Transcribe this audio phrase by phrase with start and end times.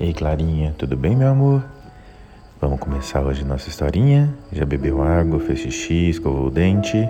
[0.00, 1.62] Ei, Clarinha, tudo bem, meu amor?
[2.60, 4.34] Vamos começar hoje nossa historinha?
[4.52, 7.08] Já bebeu água, fez xixi, escovou o dente?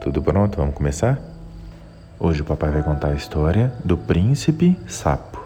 [0.00, 0.56] Tudo pronto?
[0.56, 1.20] Vamos começar?
[2.18, 5.38] Hoje o papai vai contar a história do príncipe sapo.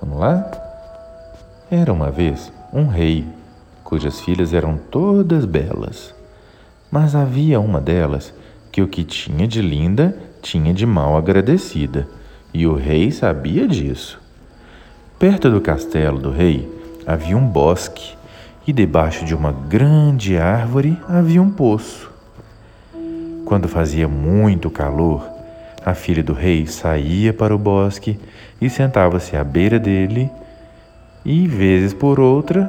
[0.00, 0.50] Vamos lá?
[1.70, 3.28] Era uma vez um rei
[3.84, 6.14] cujas filhas eram todas belas,
[6.90, 8.32] mas havia uma delas
[8.72, 12.08] que o que tinha de linda tinha de mal agradecida,
[12.54, 14.23] e o rei sabia disso.
[15.18, 16.68] Perto do castelo do rei
[17.06, 18.16] havia um bosque
[18.66, 22.10] e debaixo de uma grande árvore havia um poço.
[23.44, 25.24] Quando fazia muito calor,
[25.84, 28.18] a filha do rei saía para o bosque
[28.60, 30.30] e sentava-se à beira dele
[31.24, 32.64] e, vezes por outra,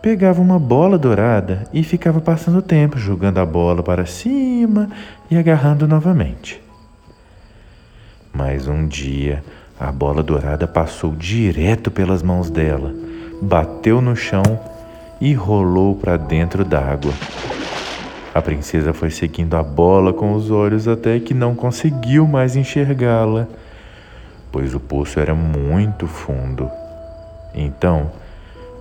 [0.00, 4.88] pegava uma bola dourada e ficava passando tempo jogando a bola para cima
[5.30, 6.62] e agarrando novamente.
[8.32, 9.42] Mas um dia,
[9.82, 12.94] a bola dourada passou direto pelas mãos dela,
[13.40, 14.60] bateu no chão
[15.20, 17.12] e rolou para dentro d'água.
[18.32, 23.48] A princesa foi seguindo a bola com os olhos até que não conseguiu mais enxergá-la,
[24.52, 26.70] pois o poço era muito fundo.
[27.52, 28.12] Então,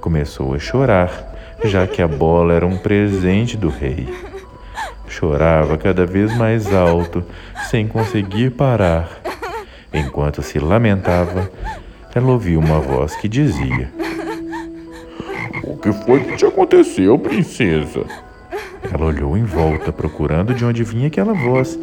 [0.02, 4.08] começou a chorar, já que a bola era um presente do rei.
[5.08, 7.24] Chorava cada vez mais alto,
[7.72, 9.21] sem conseguir parar.
[9.94, 11.52] Enquanto se lamentava,
[12.16, 13.92] ela ouviu uma voz que dizia:
[15.64, 18.06] O que foi que te aconteceu, princesa?
[18.92, 21.78] Ela olhou em volta, procurando de onde vinha aquela voz,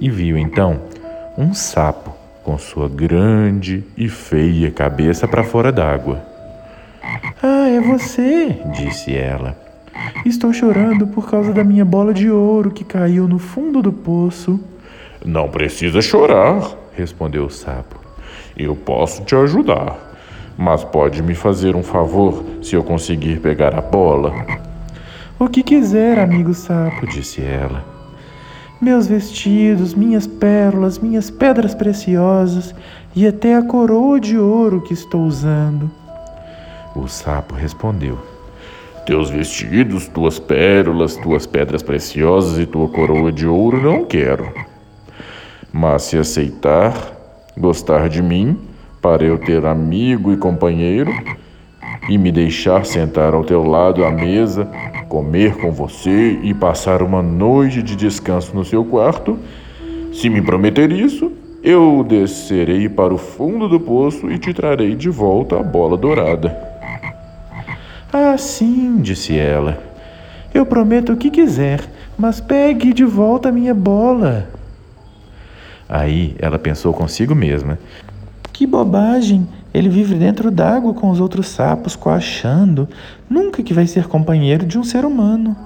[0.00, 0.80] e viu então
[1.36, 6.22] um sapo com sua grande e feia cabeça para fora d'água.
[7.42, 9.56] Ah, é você, disse ela.
[10.24, 14.58] Estou chorando por causa da minha bola de ouro que caiu no fundo do poço.
[15.24, 16.62] Não precisa chorar,
[16.98, 17.96] respondeu o sapo.
[18.56, 19.96] Eu posso te ajudar,
[20.56, 24.34] mas pode me fazer um favor se eu conseguir pegar a bola?
[25.38, 27.84] O que quiser, amigo sapo, disse ela.
[28.80, 32.74] Meus vestidos, minhas pérolas, minhas pedras preciosas
[33.14, 35.90] e até a coroa de ouro que estou usando.
[36.94, 38.18] O sapo respondeu:
[39.06, 44.67] Teus vestidos, tuas pérolas, tuas pedras preciosas e tua coroa de ouro não quero.
[45.72, 46.94] Mas se aceitar,
[47.56, 48.58] gostar de mim,
[49.00, 51.12] para eu ter amigo e companheiro,
[52.08, 54.68] e me deixar sentar ao teu lado à mesa,
[55.08, 59.38] comer com você e passar uma noite de descanso no seu quarto,
[60.12, 61.30] se me prometer isso,
[61.62, 66.56] eu descerei para o fundo do poço e te trarei de volta a bola dourada.
[68.12, 69.78] Ah, sim, disse ela.
[70.54, 71.80] Eu prometo o que quiser,
[72.16, 74.48] mas pegue de volta a minha bola.
[75.88, 77.78] Aí ela pensou consigo mesma:
[78.52, 79.46] Que bobagem!
[79.72, 82.88] Ele vive dentro d'água com os outros sapos, coachando.
[83.28, 85.56] Nunca que vai ser companheiro de um ser humano.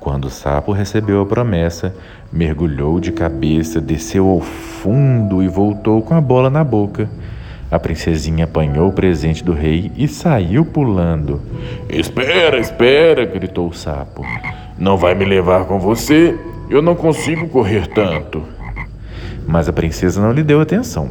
[0.00, 1.94] Quando o sapo recebeu a promessa,
[2.32, 7.08] mergulhou de cabeça, desceu ao fundo e voltou com a bola na boca.
[7.70, 11.42] A princesinha apanhou o presente do rei e saiu pulando.
[11.88, 13.26] Espera, espera!
[13.26, 14.24] gritou o sapo.
[14.78, 16.38] Não vai me levar com você?
[16.70, 18.42] Eu não consigo correr tanto.
[19.48, 21.10] Mas a princesa não lhe deu atenção.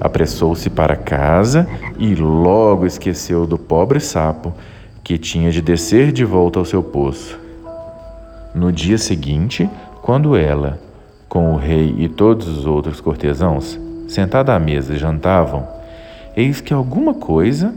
[0.00, 1.68] Apressou-se para casa
[1.98, 4.54] e logo esqueceu do pobre sapo,
[5.04, 7.38] que tinha de descer de volta ao seu poço.
[8.54, 9.68] No dia seguinte,
[10.00, 10.80] quando ela,
[11.28, 15.68] com o rei e todos os outros cortesãos, sentada à mesa jantavam,
[16.34, 17.74] eis que alguma coisa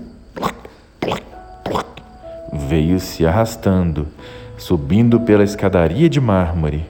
[2.53, 4.07] veio se arrastando,
[4.57, 6.85] subindo pela escadaria de mármore.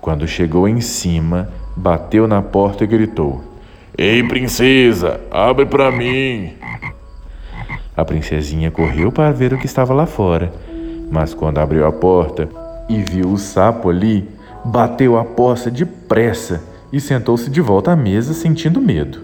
[0.00, 3.42] Quando chegou em cima, bateu na porta e gritou:
[3.96, 6.54] Ei, princesa, abre para mim!
[7.96, 10.52] A princesinha correu para ver o que estava lá fora,
[11.10, 12.48] mas quando abriu a porta
[12.88, 14.28] e viu o sapo ali,
[14.64, 16.62] bateu a porta depressa
[16.92, 19.20] e sentou-se de volta à mesa, sentindo medo.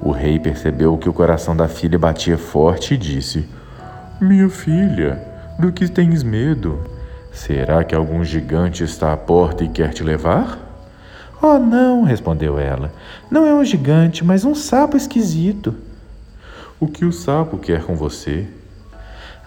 [0.00, 3.48] O rei percebeu que o coração da filha batia forte e disse:
[4.20, 5.22] Minha filha,
[5.58, 6.78] do que tens medo?
[7.30, 10.71] Será que algum gigante está à porta e quer te levar?
[11.44, 12.92] Oh, não, respondeu ela.
[13.28, 15.74] Não é um gigante, mas um sapo esquisito.
[16.78, 18.46] O que o sapo quer com você?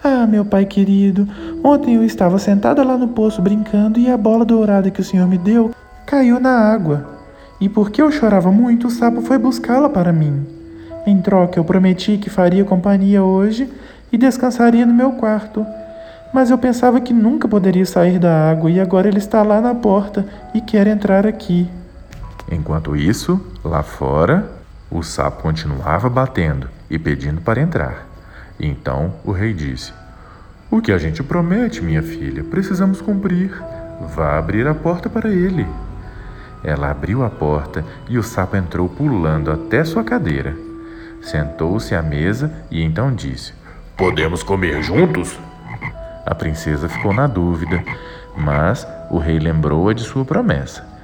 [0.04, 1.26] Ah, meu pai querido,
[1.64, 5.26] ontem eu estava sentada lá no poço brincando e a bola dourada que o senhor
[5.26, 5.70] me deu
[6.04, 7.06] caiu na água.
[7.58, 10.46] E porque eu chorava muito, o sapo foi buscá-la para mim.
[11.06, 13.72] Em troca, eu prometi que faria companhia hoje
[14.12, 15.64] e descansaria no meu quarto.
[16.30, 19.74] Mas eu pensava que nunca poderia sair da água e agora ele está lá na
[19.74, 21.66] porta e quer entrar aqui.
[22.50, 24.50] Enquanto isso, lá fora,
[24.90, 28.06] o sapo continuava batendo e pedindo para entrar.
[28.58, 29.92] Então o rei disse:
[30.70, 33.50] O que a gente promete, minha filha, precisamos cumprir.
[34.14, 35.66] Vá abrir a porta para ele.
[36.62, 40.56] Ela abriu a porta e o sapo entrou pulando até sua cadeira.
[41.22, 43.52] Sentou-se à mesa e então disse:
[43.96, 45.38] Podemos comer juntos?
[46.24, 47.82] A princesa ficou na dúvida,
[48.36, 50.95] mas o rei lembrou-a de sua promessa.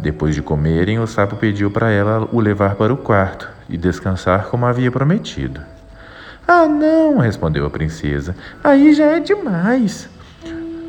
[0.00, 4.46] Depois de comerem, o sapo pediu para ela o levar para o quarto e descansar
[4.46, 5.60] como havia prometido.
[6.48, 8.34] Ah, não, respondeu a princesa.
[8.64, 10.08] Aí já é demais.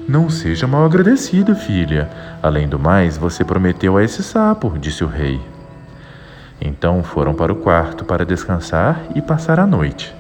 [0.07, 2.09] Não seja mal agradecida, filha.
[2.41, 5.41] Além do mais, você prometeu a esse sapo, disse o rei.
[6.59, 10.15] Então foram para o quarto para descansar e passar a noite.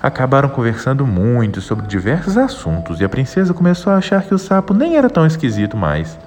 [0.00, 4.72] Acabaram conversando muito sobre diversos assuntos e a princesa começou a achar que o sapo
[4.72, 6.18] nem era tão esquisito mais.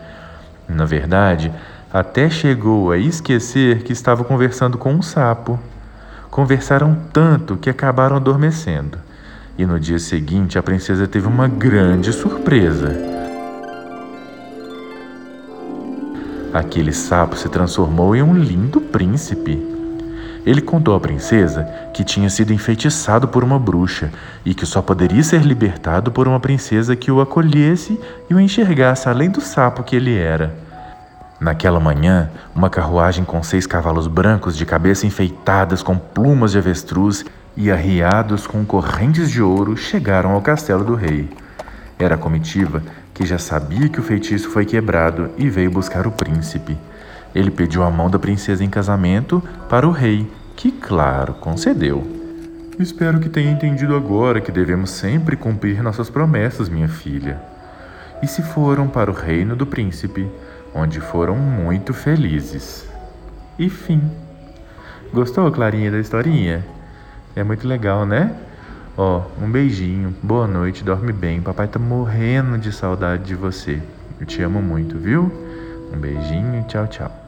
[0.67, 1.51] Na verdade,
[1.91, 5.59] até chegou a esquecer que estava conversando com um sapo.
[6.31, 8.97] Conversaram tanto que acabaram adormecendo.
[9.57, 12.91] E no dia seguinte, a princesa teve uma grande surpresa.
[16.53, 19.72] Aquele sapo se transformou em um lindo príncipe.
[20.45, 21.63] Ele contou à princesa
[21.93, 24.11] que tinha sido enfeitiçado por uma bruxa
[24.45, 27.99] e que só poderia ser libertado por uma princesa que o acolhesse
[28.29, 30.53] e o enxergasse além do sapo que ele era.
[31.39, 37.25] Naquela manhã, uma carruagem com seis cavalos brancos de cabeça enfeitadas com plumas de avestruz
[37.55, 41.29] e arriados com correntes de ouro chegaram ao castelo do rei.
[41.97, 42.81] Era a comitiva
[43.13, 46.77] que já sabia que o feitiço foi quebrado e veio buscar o príncipe.
[47.33, 52.05] Ele pediu a mão da princesa em casamento para o rei, que, claro, concedeu.
[52.79, 57.39] Espero que tenha entendido agora que devemos sempre cumprir nossas promessas, minha filha.
[58.21, 60.27] E se foram para o reino do príncipe,
[60.73, 62.87] onde foram muito felizes.
[63.59, 64.01] E fim.
[65.13, 66.65] Gostou, Clarinha, da historinha?
[67.35, 68.35] É muito legal, né?
[68.97, 71.41] Ó, um beijinho, boa noite, dorme bem.
[71.41, 73.81] Papai tá morrendo de saudade de você.
[74.19, 75.31] Eu te amo muito, viu?
[75.93, 77.22] Um beijinho, tchau, tchau.